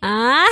[0.00, 0.44] 啊！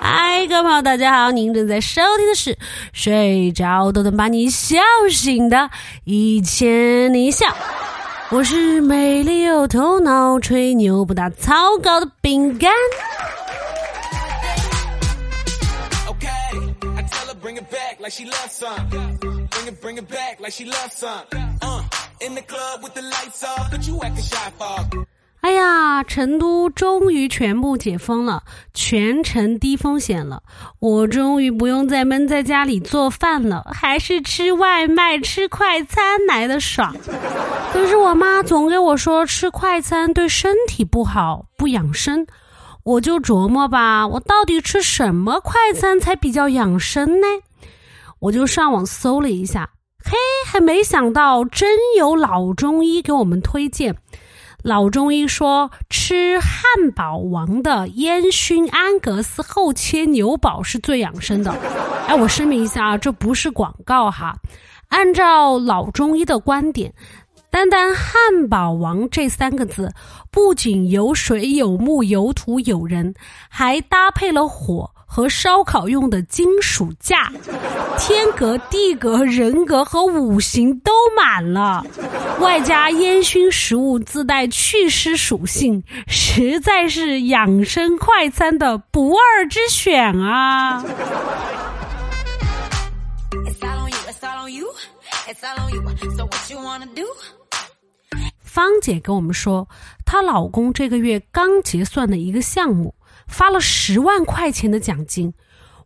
[0.00, 1.30] 嗨， 各位朋友，大家好！
[1.30, 2.54] 您正在收听的是
[2.92, 4.76] 《睡着都能把你笑
[5.10, 5.70] 醒的
[6.04, 7.46] 一千一笑》，
[8.30, 12.72] 我是美丽有头脑、吹牛不打草稿的饼干。
[25.46, 28.42] 哎呀，成都终于全部解封了，
[28.74, 30.42] 全程低风险了。
[30.80, 36.92] 我终于不用再闷在家里做饭了，还是吃外卖、吃快餐来的爽。
[37.72, 42.26] 可是我妈总给我说吃快餐对身体不好，不养生。
[42.82, 47.26] 我就琢磨吧，我到底吃什么快餐才比较养生呢？
[48.18, 49.70] 我就上网搜了一下，
[50.04, 53.94] 嘿，还没想到真有老中医给我们推荐。
[54.66, 61.52] 老中医说，吃汉堡王的烟熏安格斯厚切牛堡是最养生的。
[62.08, 64.36] 哎，我声明一下啊，这不是广告哈。
[64.88, 66.92] 按照老中医的观点，
[67.48, 69.92] 单单汉堡王这三个字，
[70.32, 73.14] 不仅有水有木有土有人，
[73.48, 74.90] 还搭配了火。
[75.16, 77.32] 和烧烤用的金属架，
[77.98, 81.82] 天格、地格、人格和五行都满了，
[82.38, 90.84] 外加烟熏食物自带祛湿属性，实在是养生快餐的不二之选啊！
[98.42, 99.66] 芳姐跟我们说，
[100.04, 102.94] 她老公这个月刚结算的一个项目。
[103.26, 105.32] 发了十万块钱的奖金，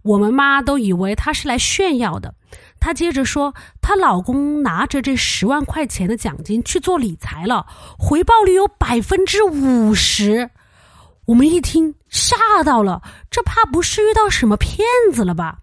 [0.02, 2.34] 我们妈都以为她是来炫耀的。
[2.78, 7.66] 她接着说，她老公拿着这十万块钱的奖金去做理财了，
[7.98, 10.50] 回报率有百分之五十。
[11.26, 15.58] 我们一听吓到了，这怕不是遇到什么骗子了吧？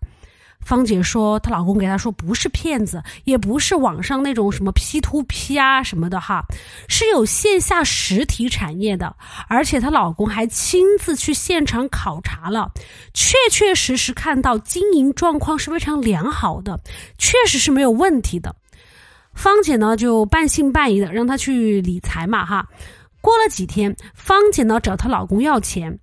[0.67, 6.43] 芳姐说，她老公给她说不是骗子，也不是网上那种什么 P to P 啊什么的哈，
[6.89, 9.15] 是有线下实体产业的，
[9.47, 12.69] 而且她老公还亲自去现场考察了，
[13.13, 16.77] 确确实实看到经营状况是非常良好的，
[17.17, 18.53] 确实是没有问题的。
[19.33, 22.67] 芳姐呢就半信半疑的让她去理财嘛哈，
[23.21, 25.97] 过了几天，芳姐呢找她老公要钱，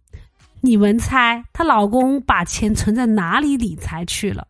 [0.62, 4.46] 你们猜她老公把钱存在哪里理财去了？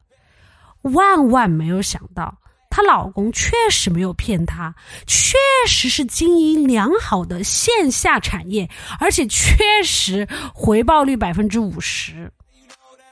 [0.85, 2.37] 万万没有想到，
[2.71, 4.75] 她老公确实没有骗她，
[5.07, 5.37] 确
[5.67, 8.69] 实是经营良好的线下产业，
[8.99, 12.31] 而且确实回报率百分之五十。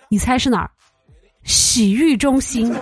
[0.08, 0.70] 你猜是哪儿？
[1.44, 2.72] 洗浴中心，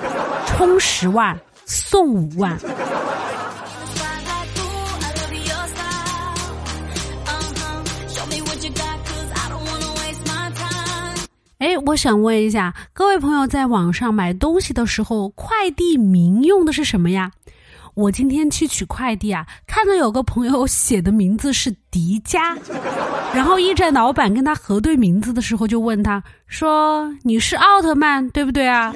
[0.46, 2.58] 充十万送五万。
[11.60, 17.32] 哎，我想问一下各位朋友，在网上买东西的时候，快递名用的是什么呀？
[17.92, 22.56] 我今天去取快递啊，看到有个朋友写的名字是迪迦，
[23.34, 28.94] 然后驿站老板跟他核对名字的时候，就问他说：“你是奥特曼对不对啊？”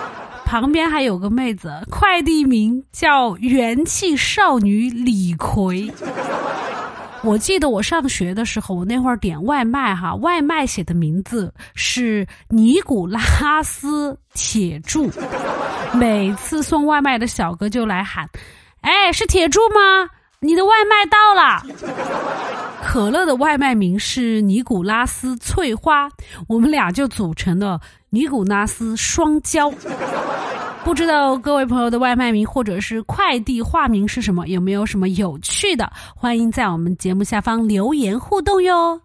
[0.46, 5.90] 旁边还有个妹子，快递名叫元气少女李逵。
[7.24, 15.10] 我记得我上学的时候，我那会儿点外卖哈，外卖写的名字是尼古拉斯铁柱，
[15.94, 18.28] 每次送外卖的小哥就来喊
[18.82, 20.08] ：“哎，是铁柱吗？
[20.40, 21.62] 你的外卖到了。”
[22.84, 26.06] 可乐的外卖名是尼古拉斯翠花，
[26.46, 27.80] 我们俩就组成了
[28.10, 29.72] 尼古拉斯双骄。
[30.84, 34.46] 不知道各位朋友的外卖名或者是快递化名是什么？
[34.48, 35.90] 有没有什么有趣的？
[36.14, 39.00] 欢迎在我们节目下方留言互动哟。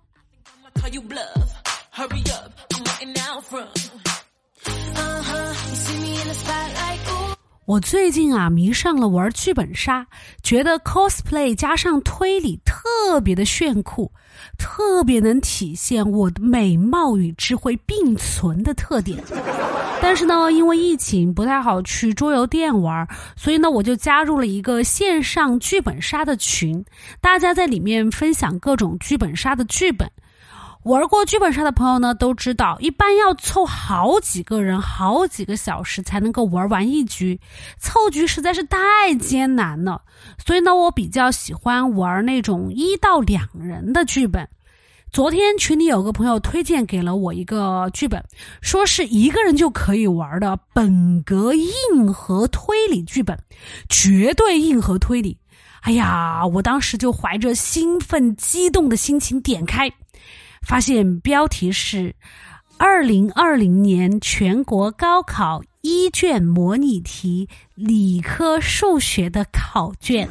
[7.70, 10.04] 我最近啊迷上了玩剧本杀，
[10.42, 14.12] 觉得 cosplay 加上推理特别的炫酷，
[14.58, 19.24] 特别能体现我的美貌与智慧并存的特点。
[20.02, 26.84] 但是呢，因为疫情不太好去桌游店玩，所以呢，我就加入了一个线上剧本杀的群，
[27.22, 30.10] 大家在里面分享各种剧本杀的剧本。
[30.84, 37.38] 玩过剧本杀的朋友呢，都知道一般要凑好几个人，好几个小时才能够玩完一局，
[37.78, 40.02] 凑局实在是太艰难了。
[40.46, 44.48] 所以呢，我比较喜欢玩那种一到两人的剧本。
[45.12, 48.24] 昨天群里有个朋友推荐给了我一个剧本，
[48.62, 53.38] 说是一个人就可以玩的本格硬核推理剧本，
[53.90, 55.38] 绝对硬核推理。
[55.82, 59.92] 哎呀，我当时就怀着兴奋激动的心情点开，
[60.70, 62.14] 发现标题是
[62.78, 70.30] “二零二零年全国高考一卷模拟题理科数学的考卷”。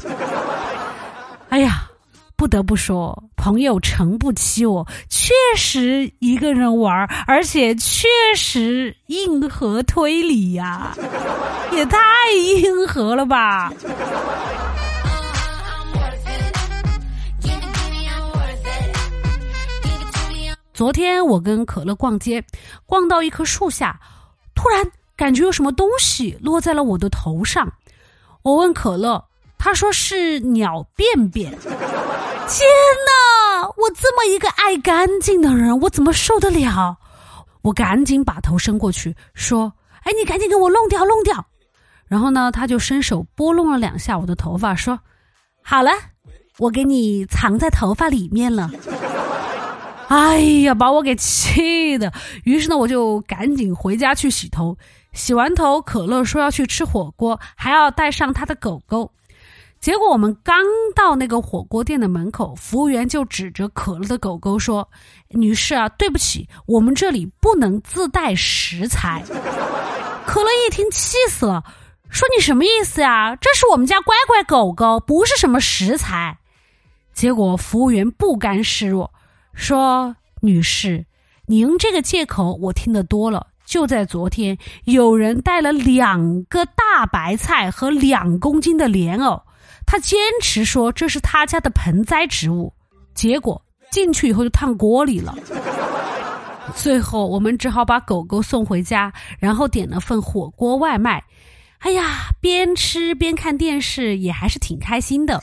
[1.50, 1.90] 哎呀，
[2.36, 8.06] 不得不说，朋友诚不欺我，确实一个人玩，而且确
[8.36, 10.94] 实硬核推理呀，
[11.72, 11.98] 也太
[12.60, 13.72] 硬核了吧！
[20.78, 22.44] 昨天我跟可乐逛街，
[22.86, 23.98] 逛到一棵树下，
[24.54, 27.72] 突然感觉有什么东西落在了我的头上。
[28.42, 29.24] 我问可乐，
[29.58, 31.50] 他说是鸟便便。
[31.50, 31.68] 天
[33.08, 33.66] 哪！
[33.76, 36.96] 我这么一个爱干净的人，我怎么受得了？
[37.62, 39.72] 我赶紧把头伸过去，说
[40.06, 41.44] ：“哎，你赶紧给我弄掉，弄掉。”
[42.06, 45.00] 然后呢，他就伸手拨弄了两下我的头发，说
[45.60, 45.90] ：“好了，
[46.58, 48.70] 我给你藏在头发里面了。”
[50.08, 52.10] 哎呀，把我给气的！
[52.44, 54.76] 于是呢，我就赶紧回家去洗头。
[55.12, 59.12] 洗完头，可乐说要去吃火锅，还要带上他的狗狗。
[59.80, 60.56] 结果我们刚
[60.94, 64.88] 到那个火锅店的门口，服务员就指着可乐的狗狗说
[65.28, 69.22] ：“女士啊，对不起，我们这里不能自带食材。”
[70.26, 71.62] 可乐一听气死了，
[72.08, 73.36] 说：“你什么意思呀？
[73.36, 76.38] 这是我们家乖乖狗狗，不是什么食材。”
[77.12, 79.12] 结果服务员不甘示弱。
[79.58, 81.04] 说，女士，
[81.46, 83.48] 您这个借口我听得多了。
[83.66, 89.42] 就在昨天，有人带了两个大白菜和两公斤的莲藕，
[89.84, 92.72] 他坚持说这是他家的盆栽植物，
[93.14, 93.60] 结果
[93.90, 95.36] 进去以后就烫锅里了。
[96.76, 101.22] 最后我们只好把狗狗送回家，然后点了份火锅外卖。
[101.80, 105.42] 哎呀，边吃边看电视，也还是挺开心的。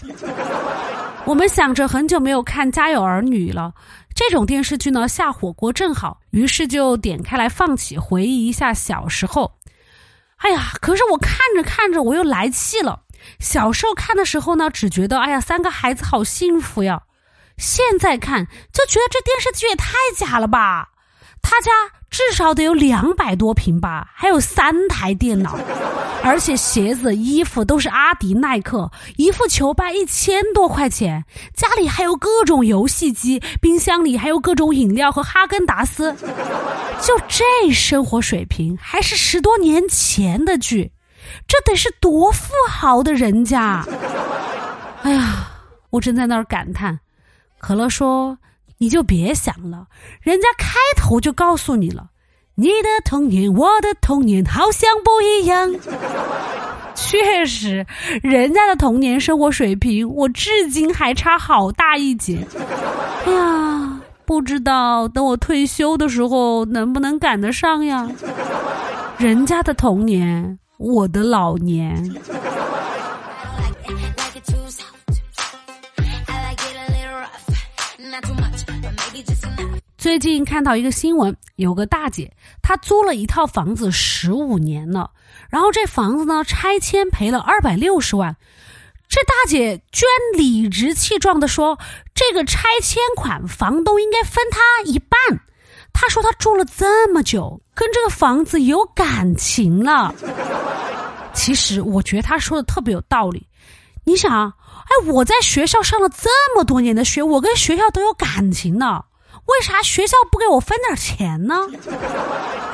[1.26, 3.74] 我们想着很久没有看《家有儿女》了。
[4.14, 9.52] 这种电视剧呢，下火锅正好，于是就点开来放起，回忆一下小时候。
[10.38, 13.02] 哎呀，可是我看着看着，我又来气了。
[13.40, 17.02] 小时候看的时候呢，只觉得哎呀，三个孩子好幸福呀。
[17.58, 20.90] 现在看就觉得这电视剧也太假了吧。
[21.42, 21.72] 他家
[22.16, 25.60] 至少得有两百多平吧，还有三台电脑，
[26.24, 36.16] 而且鞋子、衣服都是阿迪、耐克，一副球拍一千多块钱，家里还有各种游戏机，冰箱里还有各种饮料和哈根达斯。
[37.02, 40.94] 就这生活水平，还是十多年前的剧，
[41.46, 43.86] 这得是多富豪的人家！
[45.04, 45.52] 哎呀，
[45.90, 46.98] 我正在那儿感叹。
[47.58, 48.38] 可乐说。
[48.86, 49.88] 你就别想了，
[50.22, 52.10] 人家开头就告诉你了，
[52.54, 55.74] 你的童年，我的童年好像不一样。
[56.94, 57.84] 确实，
[58.22, 62.46] 人家的童年生活水平，我至今还差好大一截。
[63.26, 68.08] 哎呀，不知道等我退休的时候能不能赶得上呀？
[69.18, 72.16] 人家的童年，我的老年。
[79.98, 82.32] 最近看到一个新闻，有个大姐，
[82.62, 85.10] 她租了一套房子十五年了，
[85.50, 88.38] 然后这房子呢拆迁赔了二百六十万，
[89.10, 91.80] 这大姐居然理直气壮的说，
[92.14, 95.18] 这个拆迁款房东应该分她一半。
[95.92, 100.14] 她说她住了这么久，跟这个房子有感情了。
[101.34, 103.48] 其实我觉得她说的特别有道理，
[104.04, 104.54] 你想，
[104.86, 109.06] 哎，我在学校上了这么多年的学，我跟学校都有感情呢。
[109.46, 111.68] 为啥学校不给我分点钱呢？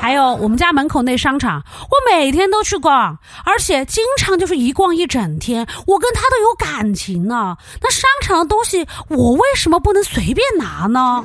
[0.00, 5.66] 还有我们家门口那商场，我每天都去逛，而且经常就是一逛一整天。
[5.86, 7.56] 我跟他都有感情呢。
[7.82, 11.22] 那商场的东西，我为什么不能随便拿呢？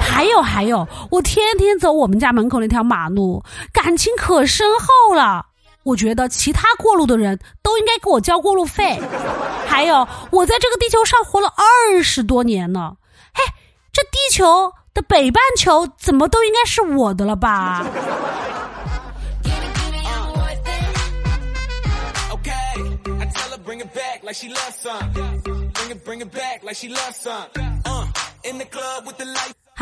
[0.00, 5.46] 还有还有，我天天走我们家门口那条马路，感情可深厚了。
[5.84, 9.00] 我觉得其他过路的人都应该给我交过路费。
[9.72, 12.96] 还有，我在这个地球上活了二十多年呢，
[13.32, 13.42] 嘿。
[13.92, 17.84] 这地球的北半球怎么都应该是我的了吧？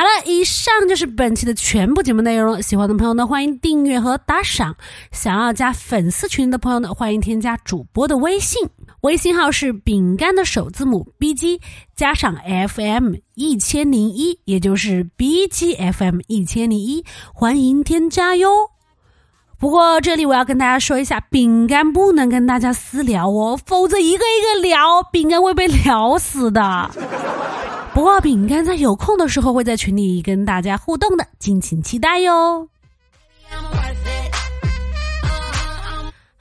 [0.00, 2.62] 好了，以上就是本期的全部节目内容。
[2.62, 4.74] 喜欢的朋友呢，欢迎订阅和打赏。
[5.12, 8.66] 想要加粉丝群的朋友呢，欢迎添加主播的微信，
[9.02, 11.60] 微信号是饼干的首字母 B G
[11.94, 17.04] 加上 F M 一千零一，也就是 B G F M 一千零一，
[17.34, 18.70] 欢迎添加哟。
[19.58, 26.90] 不过这里我要跟大家说一下，饼干不能跟大家私聊哦，否则一个一个聊，饼干会被聊死的。
[27.92, 32.68] 不过饼干在有空的时候会在群里跟大家互动的，敬请期待哟。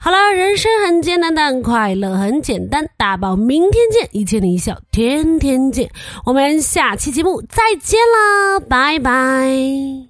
[0.02, 2.88] 好了，人生很艰难，但快乐很简单。
[2.96, 5.90] 大宝，明天见，一见你一笑，天天见。
[6.24, 10.09] 我们下期节目再见啦，拜拜。